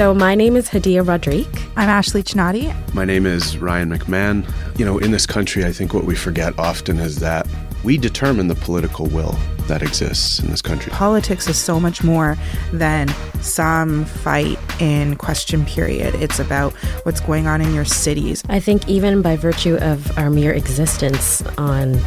So 0.00 0.14
my 0.14 0.34
name 0.34 0.56
is 0.56 0.70
Hadiya 0.70 1.06
Roderique. 1.06 1.46
I'm 1.76 1.90
Ashley 1.90 2.22
Csanady. 2.22 2.72
My 2.94 3.04
name 3.04 3.26
is 3.26 3.58
Ryan 3.58 3.90
McMahon. 3.90 4.50
You 4.78 4.86
know, 4.86 4.96
in 4.96 5.10
this 5.10 5.26
country, 5.26 5.66
I 5.66 5.72
think 5.72 5.92
what 5.92 6.04
we 6.04 6.14
forget 6.14 6.58
often 6.58 6.98
is 6.98 7.18
that 7.18 7.46
we 7.84 7.98
determine 7.98 8.48
the 8.48 8.54
political 8.54 9.08
will 9.08 9.36
that 9.68 9.82
exists 9.82 10.38
in 10.38 10.50
this 10.50 10.62
country. 10.62 10.90
Politics 10.90 11.48
is 11.48 11.58
so 11.58 11.78
much 11.78 12.02
more 12.02 12.38
than 12.72 13.08
some 13.42 14.06
fight 14.06 14.58
in 14.80 15.16
question 15.16 15.66
period. 15.66 16.14
It's 16.14 16.38
about 16.38 16.72
what's 17.04 17.20
going 17.20 17.46
on 17.46 17.60
in 17.60 17.74
your 17.74 17.84
cities. 17.84 18.42
I 18.48 18.58
think 18.58 18.88
even 18.88 19.20
by 19.20 19.36
virtue 19.36 19.76
of 19.82 20.16
our 20.16 20.30
mere 20.30 20.54
existence 20.54 21.42
on 21.58 22.00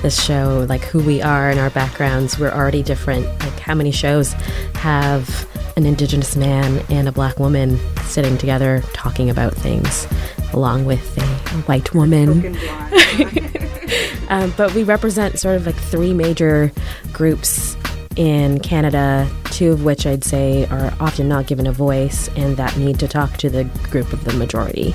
this 0.00 0.18
show, 0.18 0.64
like 0.66 0.80
who 0.80 1.00
we 1.00 1.20
are 1.20 1.50
and 1.50 1.60
our 1.60 1.68
backgrounds, 1.68 2.38
we're 2.38 2.52
already 2.52 2.82
different. 2.82 3.26
Like 3.40 3.60
how 3.60 3.74
many 3.74 3.90
shows 3.90 4.32
have 4.76 5.46
an 5.76 5.86
indigenous 5.86 6.36
man 6.36 6.84
and 6.88 7.08
a 7.08 7.12
black 7.12 7.38
woman 7.38 7.78
sitting 8.04 8.38
together 8.38 8.82
talking 8.92 9.28
about 9.30 9.54
things 9.54 10.06
along 10.52 10.84
with 10.84 11.18
a 11.18 11.22
white 11.62 11.92
woman. 11.94 12.56
um, 14.28 14.52
but 14.56 14.72
we 14.74 14.84
represent 14.84 15.38
sort 15.38 15.56
of 15.56 15.66
like 15.66 15.74
three 15.74 16.12
major 16.12 16.70
groups 17.12 17.76
in 18.16 18.60
Canada, 18.60 19.28
two 19.46 19.72
of 19.72 19.84
which 19.84 20.06
I'd 20.06 20.24
say 20.24 20.66
are 20.66 20.92
often 21.00 21.28
not 21.28 21.46
given 21.46 21.66
a 21.66 21.72
voice 21.72 22.28
and 22.36 22.56
that 22.56 22.76
need 22.76 23.00
to 23.00 23.08
talk 23.08 23.36
to 23.38 23.50
the 23.50 23.64
group 23.90 24.12
of 24.12 24.24
the 24.24 24.32
majority. 24.34 24.94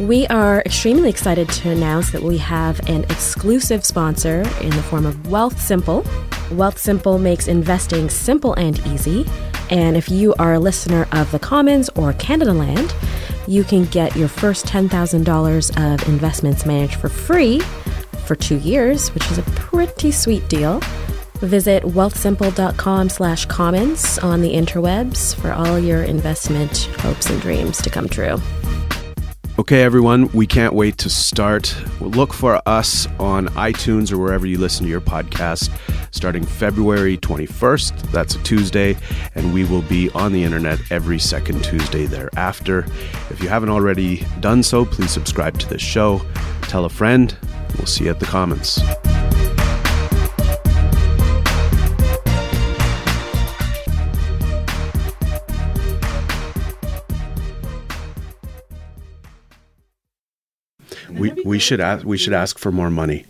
We 0.00 0.26
are 0.28 0.60
extremely 0.62 1.08
excited 1.10 1.48
to 1.50 1.70
announce 1.70 2.10
that 2.10 2.22
we 2.22 2.38
have 2.38 2.80
an 2.88 3.04
exclusive 3.04 3.84
sponsor 3.84 4.40
in 4.60 4.70
the 4.70 4.82
form 4.82 5.06
of 5.06 5.14
Wealthsimple. 5.24 6.06
Wealth 6.50 6.78
Simple 6.78 7.18
makes 7.18 7.46
investing 7.46 8.08
simple 8.10 8.54
and 8.54 8.78
easy. 8.86 9.26
And 9.70 9.96
if 9.96 10.08
you 10.08 10.34
are 10.38 10.54
a 10.54 10.58
listener 10.58 11.06
of 11.12 11.30
the 11.30 11.38
Commons 11.38 11.88
or 11.90 12.12
Canadaland, 12.12 12.92
you 13.48 13.64
can 13.64 13.84
get 13.86 14.16
your 14.16 14.28
first 14.28 14.66
$10,000 14.66 15.94
of 15.94 16.08
investments 16.08 16.66
managed 16.66 16.96
for 16.96 17.08
free 17.08 17.60
for 18.26 18.36
two 18.36 18.58
years, 18.58 19.08
which 19.10 19.30
is 19.30 19.38
a 19.38 19.42
pretty 19.42 20.10
sweet 20.10 20.48
deal. 20.48 20.80
Visit 21.40 21.82
wealthsimple.com 21.82 23.08
slash 23.08 23.46
commons 23.46 24.18
on 24.18 24.42
the 24.42 24.54
interwebs 24.54 25.34
for 25.34 25.52
all 25.52 25.78
your 25.78 26.04
investment 26.04 26.84
hopes 26.98 27.28
and 27.30 27.40
dreams 27.40 27.82
to 27.82 27.90
come 27.90 28.08
true. 28.08 28.38
Okay, 29.58 29.82
everyone, 29.82 30.28
we 30.32 30.46
can't 30.46 30.72
wait 30.72 30.96
to 30.98 31.10
start. 31.10 31.76
Look 32.00 32.32
for 32.32 32.62
us 32.66 33.06
on 33.20 33.48
iTunes 33.48 34.10
or 34.10 34.16
wherever 34.16 34.46
you 34.46 34.56
listen 34.56 34.84
to 34.84 34.90
your 34.90 35.02
podcast 35.02 35.70
starting 36.10 36.44
February 36.44 37.18
21st. 37.18 38.10
That's 38.12 38.34
a 38.34 38.42
Tuesday, 38.44 38.96
and 39.34 39.52
we 39.52 39.64
will 39.64 39.82
be 39.82 40.08
on 40.12 40.32
the 40.32 40.42
internet 40.42 40.78
every 40.90 41.18
second 41.18 41.62
Tuesday 41.62 42.06
thereafter. 42.06 42.86
If 43.28 43.42
you 43.42 43.50
haven't 43.50 43.68
already 43.68 44.24
done 44.40 44.62
so, 44.62 44.86
please 44.86 45.10
subscribe 45.10 45.58
to 45.58 45.68
this 45.68 45.82
show, 45.82 46.22
tell 46.62 46.86
a 46.86 46.90
friend. 46.90 47.36
We'll 47.76 47.86
see 47.86 48.04
you 48.04 48.10
at 48.10 48.20
the 48.20 48.26
Commons. 48.26 48.80
We, 61.10 61.32
we 61.44 61.58
should 61.58 61.80
ask 61.80 62.04
we 62.04 62.18
should 62.18 62.32
ask 62.32 62.58
for 62.58 62.72
more 62.72 62.90
money 62.90 63.26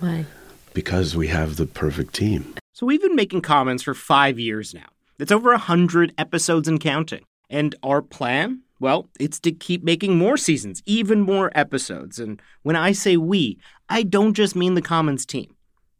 Why? 0.00 0.26
because 0.74 1.16
we 1.16 1.28
have 1.28 1.56
the 1.56 1.66
perfect 1.66 2.14
team. 2.14 2.54
So 2.72 2.86
we've 2.86 3.02
been 3.02 3.16
making 3.16 3.42
Commons 3.42 3.82
for 3.82 3.94
five 3.94 4.38
years 4.38 4.72
now. 4.72 4.86
It's 5.18 5.32
over 5.32 5.52
a 5.52 5.58
hundred 5.58 6.14
episodes 6.16 6.68
and 6.68 6.80
counting. 6.80 7.24
And 7.50 7.74
our 7.82 8.02
plan? 8.02 8.62
Well, 8.78 9.08
it's 9.18 9.40
to 9.40 9.52
keep 9.52 9.82
making 9.82 10.16
more 10.16 10.36
seasons, 10.36 10.82
even 10.86 11.20
more 11.22 11.50
episodes. 11.54 12.20
And 12.20 12.40
when 12.62 12.76
I 12.76 12.92
say 12.92 13.16
we, 13.16 13.58
I 13.88 14.04
don't 14.04 14.34
just 14.34 14.54
mean 14.54 14.74
the 14.74 14.82
Commons 14.82 15.26
team. 15.26 15.56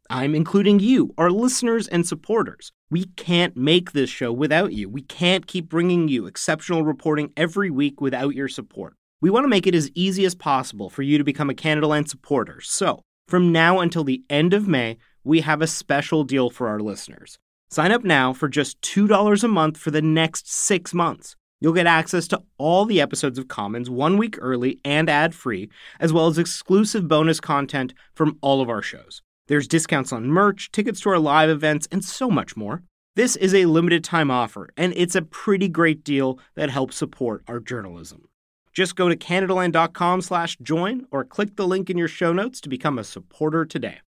I'm 0.09 0.33
including 0.33 0.79
you, 0.79 1.13
our 1.17 1.29
listeners 1.29 1.87
and 1.87 2.07
supporters. 2.07 2.71
We 2.89 3.05
can't 3.17 3.55
make 3.57 3.91
this 3.91 4.09
show 4.09 4.31
without 4.31 4.73
you. 4.73 4.89
We 4.89 5.01
can't 5.01 5.45
keep 5.45 5.69
bringing 5.69 6.07
you 6.07 6.25
exceptional 6.25 6.83
reporting 6.83 7.31
every 7.35 7.69
week 7.69 7.99
without 7.99 8.33
your 8.33 8.47
support. 8.47 8.95
We 9.21 9.29
want 9.29 9.43
to 9.43 9.49
make 9.49 9.67
it 9.67 9.75
as 9.75 9.91
easy 9.95 10.23
as 10.23 10.33
possible 10.33 10.89
for 10.89 11.01
you 11.01 11.17
to 11.17 11.25
become 11.25 11.49
a 11.49 11.53
Canadaland 11.53 12.07
supporter. 12.07 12.61
So, 12.61 13.01
from 13.27 13.51
now 13.51 13.79
until 13.79 14.05
the 14.05 14.23
end 14.29 14.53
of 14.53 14.65
May, 14.65 14.97
we 15.25 15.41
have 15.41 15.61
a 15.61 15.67
special 15.67 16.23
deal 16.23 16.49
for 16.49 16.69
our 16.69 16.79
listeners. 16.79 17.37
Sign 17.69 17.91
up 17.91 18.05
now 18.05 18.31
for 18.31 18.47
just 18.47 18.81
$2 18.81 19.43
a 19.43 19.47
month 19.49 19.77
for 19.77 19.91
the 19.91 20.01
next 20.01 20.49
six 20.49 20.93
months. 20.93 21.35
You'll 21.59 21.73
get 21.73 21.85
access 21.85 22.29
to 22.29 22.41
all 22.57 22.85
the 22.85 23.01
episodes 23.01 23.37
of 23.37 23.49
Commons 23.49 23.89
one 23.89 24.15
week 24.17 24.37
early 24.39 24.79
and 24.85 25.09
ad 25.09 25.35
free, 25.35 25.69
as 25.99 26.13
well 26.13 26.27
as 26.27 26.37
exclusive 26.37 27.09
bonus 27.09 27.41
content 27.41 27.93
from 28.13 28.37
all 28.39 28.61
of 28.61 28.69
our 28.69 28.81
shows. 28.81 29.21
There's 29.49 29.67
discounts 29.67 30.13
on 30.13 30.27
merch, 30.27 30.71
tickets 30.71 31.01
to 31.01 31.09
our 31.09 31.19
live 31.19 31.49
events, 31.49 31.89
and 31.91 32.05
so 32.05 32.29
much 32.29 32.55
more. 32.55 32.83
This 33.17 33.35
is 33.35 33.53
a 33.53 33.65
limited 33.65 34.05
time 34.05 34.31
offer, 34.31 34.69
and 34.77 34.93
it's 34.95 35.15
a 35.15 35.21
pretty 35.21 35.67
great 35.67 36.05
deal 36.05 36.39
that 36.55 36.69
helps 36.69 36.95
support 36.95 37.43
our 37.49 37.59
journalism. 37.59 38.28
Just 38.73 38.95
go 38.95 39.09
to 39.09 39.15
canadaland.com 39.15 40.21
slash 40.21 40.57
join 40.61 41.05
or 41.11 41.23
click 41.23 41.55
the 41.55 41.67
link 41.67 41.89
in 41.89 41.97
your 41.97 42.07
show 42.07 42.33
notes 42.33 42.61
to 42.61 42.69
become 42.69 42.99
a 42.99 43.03
supporter 43.03 43.65
today. 43.65 43.99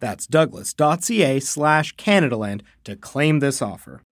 That's 0.00 0.26
douglas.ca 0.26 1.40
slash 1.40 1.94
Canadaland 1.96 2.62
to 2.84 2.96
claim 2.96 3.40
this 3.40 3.62
offer. 3.62 4.02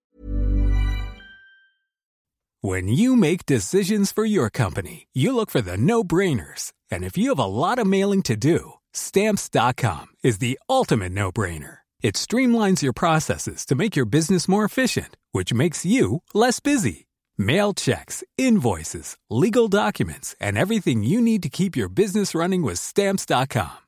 When 2.60 2.88
you 2.88 3.14
make 3.14 3.46
decisions 3.46 4.10
for 4.10 4.24
your 4.24 4.50
company, 4.50 5.06
you 5.14 5.32
look 5.32 5.48
for 5.48 5.60
the 5.60 5.76
no 5.76 6.02
brainers. 6.02 6.72
And 6.90 7.04
if 7.04 7.16
you 7.16 7.28
have 7.28 7.38
a 7.38 7.44
lot 7.44 7.78
of 7.78 7.86
mailing 7.86 8.22
to 8.22 8.36
do, 8.36 8.72
stamps.com 8.92 10.06
is 10.24 10.38
the 10.38 10.58
ultimate 10.68 11.12
no 11.12 11.30
brainer. 11.30 11.78
It 12.02 12.14
streamlines 12.16 12.82
your 12.82 12.92
processes 12.92 13.64
to 13.66 13.76
make 13.76 13.94
your 13.94 14.06
business 14.06 14.48
more 14.48 14.64
efficient, 14.64 15.16
which 15.30 15.54
makes 15.54 15.86
you 15.86 16.22
less 16.34 16.58
busy. 16.58 17.06
Mail 17.36 17.74
checks, 17.74 18.24
invoices, 18.36 19.16
legal 19.30 19.68
documents, 19.68 20.34
and 20.40 20.58
everything 20.58 21.04
you 21.04 21.20
need 21.20 21.44
to 21.44 21.48
keep 21.48 21.76
your 21.76 21.88
business 21.88 22.34
running 22.34 22.62
with 22.62 22.80
stamps.com. 22.80 23.87